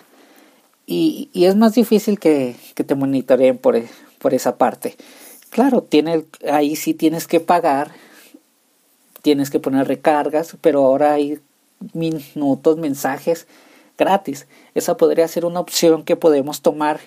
Y, 0.86 1.28
y 1.34 1.44
es 1.44 1.56
más 1.56 1.74
difícil 1.74 2.18
que, 2.18 2.56
que 2.74 2.84
te 2.84 2.94
monitoreen 2.94 3.58
por, 3.58 3.78
por 4.18 4.32
esa 4.32 4.56
parte. 4.56 4.96
Claro, 5.50 5.82
tiene, 5.82 6.24
ahí 6.50 6.76
sí 6.76 6.94
tienes 6.94 7.26
que 7.26 7.40
pagar 7.40 7.92
tienes 9.22 9.50
que 9.50 9.60
poner 9.60 9.86
recargas, 9.86 10.56
pero 10.60 10.84
ahora 10.84 11.12
hay 11.12 11.38
minutos, 11.92 12.76
mensajes 12.78 13.46
gratis. 13.96 14.46
Esa 14.74 14.96
podría 14.96 15.28
ser 15.28 15.44
una 15.44 15.60
opción 15.60 16.04
que 16.04 16.16
podemos 16.16 16.62
tomar 16.62 17.00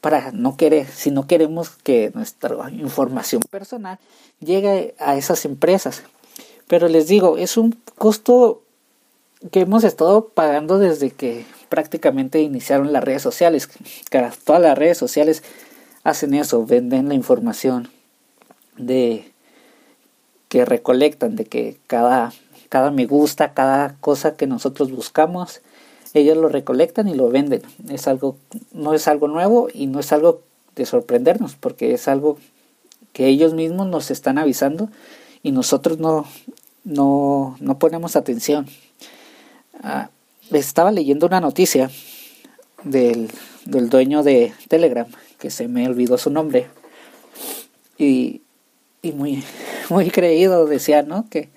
para 0.00 0.30
no 0.32 0.56
querer, 0.56 0.86
si 0.86 1.10
no 1.10 1.26
queremos 1.26 1.70
que 1.70 2.10
nuestra 2.14 2.70
información 2.70 3.42
personal 3.50 3.98
llegue 4.40 4.94
a 4.98 5.16
esas 5.16 5.44
empresas. 5.44 6.02
Pero 6.68 6.88
les 6.88 7.08
digo, 7.08 7.38
es 7.38 7.56
un 7.56 7.76
costo 7.96 8.62
que 9.50 9.60
hemos 9.60 9.84
estado 9.84 10.28
pagando 10.28 10.78
desde 10.78 11.10
que 11.10 11.46
prácticamente 11.68 12.40
iniciaron 12.40 12.92
las 12.92 13.04
redes 13.04 13.22
sociales. 13.22 13.68
Todas 14.44 14.62
las 14.62 14.76
redes 14.76 14.98
sociales 14.98 15.42
hacen 16.04 16.34
eso, 16.34 16.64
venden 16.64 17.08
la 17.08 17.14
información 17.14 17.90
de 18.76 19.32
que 20.48 20.64
recolectan, 20.64 21.36
de 21.36 21.44
que 21.44 21.76
cada, 21.86 22.32
cada 22.68 22.90
me 22.90 23.06
gusta, 23.06 23.52
cada 23.52 23.94
cosa 23.96 24.36
que 24.36 24.46
nosotros 24.46 24.90
buscamos, 24.90 25.60
ellos 26.14 26.36
lo 26.36 26.48
recolectan 26.48 27.08
y 27.08 27.14
lo 27.14 27.28
venden. 27.28 27.62
Es 27.88 28.08
algo, 28.08 28.36
no 28.72 28.94
es 28.94 29.08
algo 29.08 29.28
nuevo 29.28 29.68
y 29.72 29.86
no 29.86 30.00
es 30.00 30.12
algo 30.12 30.42
de 30.76 30.86
sorprendernos, 30.86 31.56
porque 31.56 31.92
es 31.94 32.08
algo 32.08 32.38
que 33.12 33.26
ellos 33.26 33.54
mismos 33.54 33.86
nos 33.88 34.10
están 34.10 34.38
avisando 34.38 34.88
y 35.42 35.52
nosotros 35.52 35.98
no, 35.98 36.26
no, 36.84 37.56
no 37.60 37.78
ponemos 37.78 38.16
atención. 38.16 38.66
Ah, 39.82 40.10
estaba 40.52 40.90
leyendo 40.90 41.26
una 41.26 41.40
noticia 41.40 41.90
del, 42.84 43.30
del 43.64 43.90
dueño 43.90 44.22
de 44.22 44.52
Telegram, 44.68 45.06
que 45.38 45.50
se 45.50 45.68
me 45.68 45.86
olvidó 45.86 46.18
su 46.18 46.30
nombre, 46.30 46.68
y, 47.98 48.42
y 49.02 49.12
muy, 49.12 49.44
muy 49.90 50.10
creído 50.10 50.66
decía, 50.66 51.02
¿no? 51.02 51.28
Que, 51.28 51.48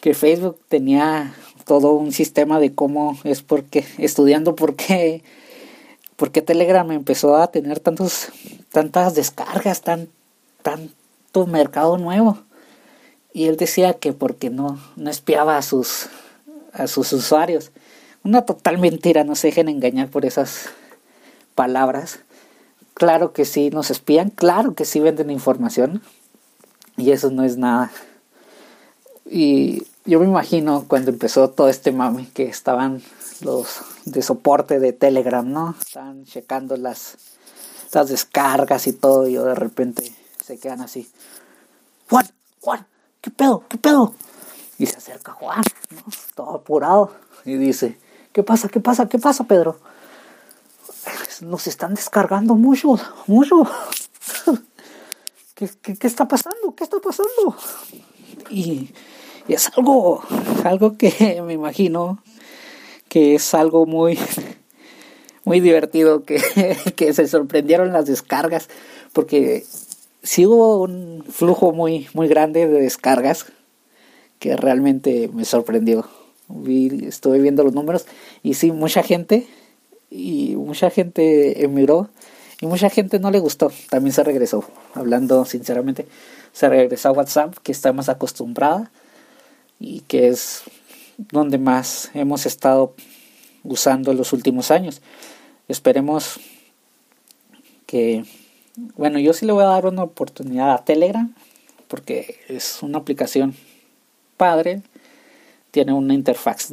que 0.00 0.14
Facebook 0.14 0.58
tenía 0.68 1.34
todo 1.70 1.92
un 1.92 2.10
sistema 2.10 2.58
de 2.58 2.74
cómo 2.74 3.16
es 3.22 3.42
porque, 3.42 3.86
estudiando 3.98 4.56
por 4.56 4.74
qué, 4.74 5.22
por 6.16 6.32
qué 6.32 6.42
Telegram 6.42 6.90
empezó 6.90 7.36
a 7.36 7.52
tener 7.52 7.78
tantos, 7.78 8.30
tantas 8.72 9.14
descargas, 9.14 9.80
tan, 9.80 10.08
tanto 10.62 11.46
mercado 11.46 11.96
nuevo. 11.96 12.38
Y 13.32 13.46
él 13.46 13.56
decía 13.56 13.94
que 13.94 14.12
porque 14.12 14.50
no, 14.50 14.80
no 14.96 15.10
espiaba 15.10 15.58
a 15.58 15.62
sus, 15.62 16.08
a 16.72 16.88
sus 16.88 17.12
usuarios. 17.12 17.70
Una 18.24 18.44
total 18.44 18.78
mentira, 18.78 19.22
no 19.22 19.36
se 19.36 19.46
dejen 19.46 19.68
engañar 19.68 20.08
por 20.08 20.24
esas 20.24 20.70
palabras. 21.54 22.18
Claro 22.94 23.32
que 23.32 23.44
sí 23.44 23.70
nos 23.70 23.92
espían, 23.92 24.30
claro 24.30 24.74
que 24.74 24.84
sí 24.84 24.98
venden 24.98 25.30
información. 25.30 26.02
Y 26.96 27.12
eso 27.12 27.30
no 27.30 27.44
es 27.44 27.56
nada. 27.56 27.92
Y 29.30 29.86
yo 30.04 30.18
me 30.18 30.26
imagino 30.26 30.86
cuando 30.88 31.12
empezó 31.12 31.50
todo 31.50 31.68
este 31.68 31.92
mami 31.92 32.26
que 32.26 32.48
estaban 32.48 33.00
los 33.42 33.80
de 34.04 34.22
soporte 34.22 34.80
de 34.80 34.92
Telegram, 34.92 35.48
¿no? 35.48 35.76
Están 35.80 36.24
checando 36.24 36.76
las, 36.76 37.16
las 37.92 38.08
descargas 38.08 38.88
y 38.88 38.92
todo 38.92 39.28
y 39.28 39.34
yo 39.34 39.44
de 39.44 39.54
repente 39.54 40.12
se 40.44 40.58
quedan 40.58 40.80
así. 40.80 41.08
Juan, 42.08 42.26
Juan, 42.60 42.84
¿qué 43.20 43.30
pedo? 43.30 43.64
¿Qué 43.68 43.78
pedo? 43.78 44.14
Y 44.78 44.86
se 44.86 44.96
acerca 44.96 45.30
Juan, 45.30 45.62
¿no? 45.90 46.02
todo 46.34 46.56
apurado 46.56 47.14
y 47.44 47.54
dice, 47.54 47.98
¿qué 48.32 48.42
pasa? 48.42 48.68
¿Qué 48.68 48.80
pasa? 48.80 49.08
¿Qué 49.08 49.20
pasa, 49.20 49.44
Pedro? 49.44 49.78
Nos 51.42 51.68
están 51.68 51.94
descargando 51.94 52.56
mucho, 52.56 52.98
mucho. 53.28 53.62
¿Qué, 55.54 55.70
qué, 55.80 55.96
qué 55.96 56.06
está 56.08 56.26
pasando? 56.26 56.74
¿Qué 56.74 56.82
está 56.82 56.98
pasando? 56.98 57.56
Y 58.50 58.92
y 59.50 59.54
es 59.54 59.68
algo, 59.76 60.22
algo 60.62 60.96
que 60.96 61.42
me 61.44 61.54
imagino 61.54 62.22
que 63.08 63.34
es 63.34 63.52
algo 63.52 63.84
muy, 63.84 64.16
muy 65.44 65.58
divertido, 65.58 66.22
que, 66.22 66.40
que 66.96 67.12
se 67.12 67.26
sorprendieron 67.26 67.92
las 67.92 68.06
descargas, 68.06 68.68
porque 69.12 69.64
sí 70.22 70.46
hubo 70.46 70.82
un 70.82 71.24
flujo 71.28 71.72
muy, 71.72 72.06
muy 72.14 72.28
grande 72.28 72.68
de 72.68 72.80
descargas 72.80 73.46
que 74.38 74.56
realmente 74.56 75.28
me 75.34 75.44
sorprendió. 75.44 76.08
Vi, 76.46 77.06
estuve 77.08 77.40
viendo 77.40 77.64
los 77.64 77.74
números 77.74 78.06
y 78.44 78.54
sí, 78.54 78.70
mucha 78.70 79.02
gente, 79.02 79.48
y 80.10 80.54
mucha 80.54 80.90
gente 80.90 81.64
emigró 81.64 82.08
y 82.60 82.66
mucha 82.66 82.88
gente 82.88 83.18
no 83.18 83.32
le 83.32 83.40
gustó. 83.40 83.72
También 83.90 84.12
se 84.12 84.22
regresó, 84.22 84.62
hablando 84.94 85.44
sinceramente, 85.44 86.06
se 86.52 86.68
regresó 86.68 87.08
a 87.08 87.12
WhatsApp, 87.12 87.56
que 87.64 87.72
está 87.72 87.92
más 87.92 88.08
acostumbrada 88.08 88.92
y 89.80 90.00
que 90.00 90.28
es 90.28 90.62
donde 91.16 91.58
más 91.58 92.10
hemos 92.14 92.46
estado 92.46 92.94
usando 93.64 94.12
los 94.14 94.32
últimos 94.32 94.70
años. 94.70 95.02
Esperemos 95.68 96.38
que, 97.86 98.24
bueno, 98.96 99.18
yo 99.18 99.32
sí 99.32 99.46
le 99.46 99.52
voy 99.52 99.64
a 99.64 99.68
dar 99.68 99.86
una 99.86 100.04
oportunidad 100.04 100.72
a 100.72 100.84
Telegram 100.84 101.34
porque 101.88 102.38
es 102.48 102.82
una 102.82 102.98
aplicación 102.98 103.56
padre, 104.36 104.82
tiene 105.72 105.92
una 105.92 106.14
interfaz, 106.14 106.70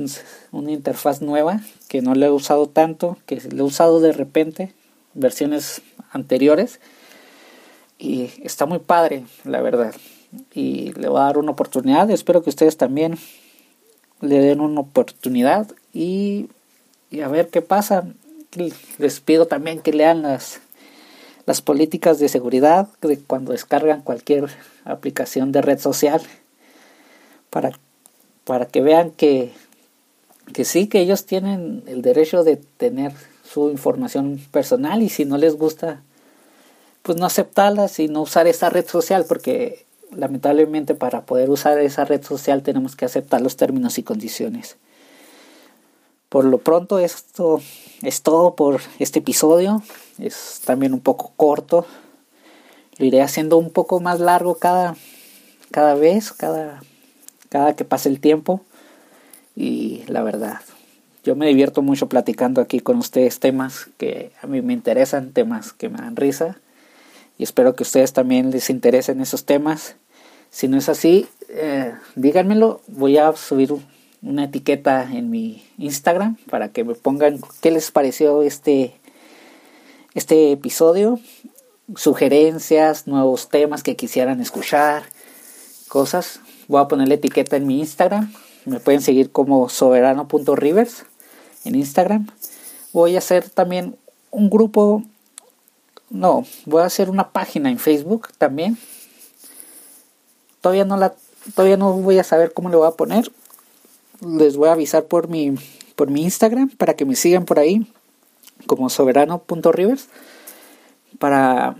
una 0.51 0.71
interfaz 0.71 1.21
nueva 1.21 1.61
que 1.87 2.01
no 2.01 2.13
le 2.13 2.27
he 2.27 2.31
usado 2.31 2.67
tanto, 2.67 3.17
que 3.25 3.37
le 3.37 3.59
he 3.59 3.63
usado 3.63 3.99
de 3.99 4.11
repente, 4.11 4.73
versiones 5.13 5.81
anteriores 6.11 6.79
y 7.97 8.29
está 8.43 8.65
muy 8.65 8.79
padre, 8.79 9.25
la 9.43 9.61
verdad 9.61 9.93
y 10.53 10.91
le 10.93 11.09
voy 11.09 11.19
a 11.19 11.25
dar 11.25 11.37
una 11.37 11.51
oportunidad. 11.51 12.09
Espero 12.11 12.43
que 12.43 12.49
ustedes 12.49 12.77
también 12.77 13.17
le 14.21 14.39
den 14.39 14.61
una 14.61 14.81
oportunidad 14.81 15.67
y, 15.93 16.49
a 17.23 17.27
ver 17.27 17.49
qué 17.49 17.61
pasa. 17.61 18.05
Les 18.97 19.19
pido 19.19 19.45
también 19.45 19.81
que 19.81 19.93
lean 19.93 20.21
las, 20.21 20.61
las 21.45 21.61
políticas 21.61 22.19
de 22.19 22.29
seguridad 22.29 22.87
de 23.01 23.19
cuando 23.19 23.51
descargan 23.51 24.01
cualquier 24.01 24.49
aplicación 24.85 25.51
de 25.51 25.61
red 25.61 25.79
social 25.79 26.21
para, 27.49 27.71
para 28.45 28.65
que 28.65 28.81
vean 28.81 29.11
que, 29.11 29.53
que 30.53 30.65
sí, 30.65 30.87
que 30.87 30.99
ellos 30.99 31.25
tienen 31.25 31.83
el 31.87 32.01
derecho 32.01 32.43
de 32.43 32.57
tener 32.57 33.11
su 33.43 33.69
información 33.69 34.41
personal 34.51 35.01
y 35.01 35.09
si 35.09 35.25
no 35.25 35.37
les 35.37 35.55
gusta, 35.55 36.01
pues 37.03 37.17
no 37.17 37.25
aceptarla 37.25 37.89
y 37.97 38.07
no 38.07 38.21
usar 38.23 38.47
esa 38.47 38.69
red 38.69 38.87
social 38.87 39.25
porque 39.27 39.86
lamentablemente 40.11 40.95
para 40.95 41.21
poder 41.21 41.49
usar 41.49 41.79
esa 41.79 42.05
red 42.05 42.23
social 42.23 42.63
tenemos 42.63 42.95
que 42.95 43.05
aceptar 43.05 43.41
los 43.41 43.57
términos 43.57 43.97
y 43.97 44.03
condiciones. 44.03 44.77
Por 46.29 46.45
lo 46.45 46.57
pronto 46.57 46.99
esto 46.99 47.61
es 48.01 48.21
todo 48.21 48.55
por 48.55 48.81
este 48.99 49.19
episodio. 49.19 49.81
Es 50.19 50.61
también 50.65 50.93
un 50.93 50.99
poco 50.99 51.31
corto. 51.37 51.85
Lo 52.97 53.05
iré 53.05 53.21
haciendo 53.21 53.57
un 53.57 53.71
poco 53.71 53.99
más 53.99 54.19
largo 54.19 54.55
cada, 54.55 54.95
cada 55.71 55.93
vez, 55.93 56.33
cada, 56.33 56.81
cada 57.49 57.75
que 57.75 57.85
pase 57.85 58.09
el 58.09 58.19
tiempo. 58.19 58.61
Y 59.55 60.03
la 60.07 60.21
verdad, 60.21 60.59
yo 61.23 61.35
me 61.35 61.47
divierto 61.47 61.81
mucho 61.81 62.09
platicando 62.09 62.59
aquí 62.59 62.79
con 62.79 62.97
ustedes 62.97 63.39
temas 63.39 63.87
que 63.97 64.31
a 64.41 64.47
mí 64.47 64.61
me 64.61 64.73
interesan, 64.73 65.31
temas 65.31 65.71
que 65.73 65.89
me 65.89 65.99
dan 65.99 66.15
risa 66.15 66.57
y 67.37 67.43
espero 67.43 67.75
que 67.75 67.83
ustedes 67.83 68.13
también 68.13 68.51
les 68.51 68.69
interesen 68.69 69.21
esos 69.21 69.45
temas. 69.45 69.95
Si 70.49 70.67
no 70.67 70.77
es 70.77 70.89
así, 70.89 71.27
eh, 71.49 71.93
díganmelo. 72.15 72.81
Voy 72.87 73.17
a 73.17 73.35
subir 73.35 73.73
una 74.21 74.45
etiqueta 74.45 75.03
en 75.03 75.29
mi 75.29 75.63
Instagram 75.77 76.37
para 76.49 76.69
que 76.69 76.83
me 76.83 76.95
pongan 76.95 77.39
qué 77.61 77.71
les 77.71 77.91
pareció 77.91 78.41
este, 78.41 78.95
este 80.15 80.51
episodio, 80.51 81.19
sugerencias, 81.95 83.07
nuevos 83.07 83.49
temas 83.49 83.83
que 83.83 83.95
quisieran 83.95 84.41
escuchar, 84.41 85.03
cosas. 85.87 86.39
Voy 86.67 86.81
a 86.81 86.87
poner 86.87 87.07
la 87.07 87.15
etiqueta 87.15 87.55
en 87.55 87.67
mi 87.67 87.79
Instagram. 87.79 88.33
Me 88.65 88.79
pueden 88.79 89.01
seguir 89.01 89.31
como 89.31 89.69
soberano.rivers 89.69 91.05
en 91.65 91.75
Instagram. 91.75 92.27
Voy 92.93 93.15
a 93.15 93.19
hacer 93.19 93.49
también 93.49 93.95
un 94.31 94.49
grupo 94.49 95.03
no, 96.09 96.45
voy 96.65 96.81
a 96.81 96.85
hacer 96.85 97.09
una 97.09 97.31
página 97.31 97.69
en 97.69 97.79
Facebook 97.79 98.29
también. 98.37 98.77
Todavía 100.61 100.85
no 100.85 100.97
la 100.97 101.13
todavía 101.53 101.77
no 101.77 101.93
voy 101.93 102.19
a 102.19 102.23
saber 102.23 102.53
cómo 102.53 102.69
le 102.69 102.77
voy 102.77 102.87
a 102.87 102.91
poner. 102.91 103.31
Les 104.21 104.57
voy 104.57 104.69
a 104.69 104.73
avisar 104.73 105.05
por 105.05 105.27
mi 105.27 105.55
por 105.95 106.09
mi 106.09 106.23
Instagram 106.23 106.69
para 106.69 106.95
que 106.95 107.05
me 107.05 107.15
sigan 107.15 107.45
por 107.45 107.59
ahí 107.59 107.91
como 108.65 108.89
soberano.rivers 108.89 110.07
para 111.19 111.75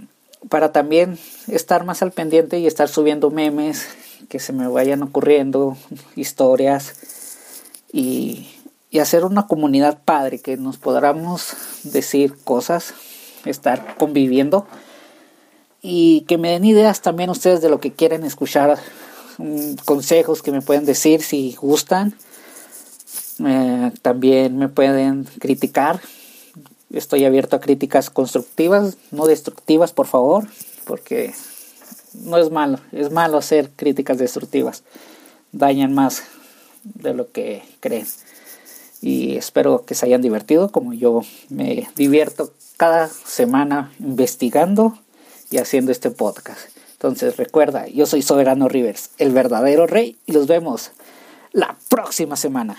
para 0.49 0.71
también 0.71 1.17
estar 1.47 1.83
más 1.85 2.01
al 2.01 2.11
pendiente 2.11 2.59
y 2.59 2.67
estar 2.67 2.89
subiendo 2.89 3.31
memes 3.31 3.87
que 4.29 4.39
se 4.39 4.53
me 4.53 4.67
vayan 4.67 5.03
ocurriendo, 5.03 5.77
historias 6.15 6.95
y, 7.91 8.49
y 8.89 8.99
hacer 8.99 9.23
una 9.23 9.47
comunidad 9.47 9.99
padre 10.03 10.39
que 10.39 10.57
nos 10.57 10.77
podamos 10.77 11.53
decir 11.83 12.35
cosas 12.43 12.93
estar 13.45 13.95
conviviendo 13.97 14.67
y 15.81 16.21
que 16.21 16.37
me 16.37 16.51
den 16.51 16.65
ideas 16.65 17.01
también 17.01 17.29
ustedes 17.29 17.61
de 17.61 17.69
lo 17.69 17.79
que 17.79 17.93
quieren 17.93 18.23
escuchar, 18.23 18.77
mm, 19.37 19.75
consejos 19.85 20.41
que 20.41 20.51
me 20.51 20.61
pueden 20.61 20.85
decir 20.85 21.21
si 21.21 21.55
gustan. 21.55 22.13
Eh, 23.45 23.91
también 24.01 24.57
me 24.57 24.69
pueden 24.69 25.25
criticar. 25.39 26.01
Estoy 26.91 27.25
abierto 27.25 27.55
a 27.55 27.59
críticas 27.59 28.09
constructivas, 28.09 28.97
no 29.11 29.27
destructivas, 29.27 29.93
por 29.93 30.07
favor, 30.07 30.47
porque 30.85 31.33
no 32.13 32.37
es 32.37 32.49
malo, 32.49 32.79
es 32.91 33.11
malo 33.11 33.37
hacer 33.37 33.69
críticas 33.75 34.17
destructivas. 34.17 34.83
Dañan 35.51 35.93
más 35.93 36.23
de 36.83 37.13
lo 37.13 37.31
que 37.31 37.61
creen. 37.79 38.07
Y 39.01 39.37
espero 39.37 39.85
que 39.85 39.95
se 39.95 40.05
hayan 40.05 40.21
divertido 40.21 40.71
como 40.71 40.93
yo 40.93 41.21
me 41.49 41.87
divierto 41.95 42.51
cada 42.77 43.07
semana 43.07 43.91
investigando 43.99 44.97
y 45.49 45.57
haciendo 45.57 45.91
este 45.91 46.11
podcast. 46.11 46.69
Entonces 46.93 47.37
recuerda, 47.37 47.87
yo 47.87 48.05
soy 48.05 48.21
Soberano 48.21 48.67
Rivers, 48.67 49.11
el 49.17 49.31
verdadero 49.31 49.85
rey, 49.87 50.17
y 50.25 50.31
los 50.31 50.47
vemos 50.47 50.91
la 51.51 51.75
próxima 51.89 52.35
semana. 52.35 52.75